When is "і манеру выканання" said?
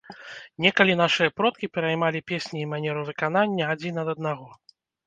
2.65-3.73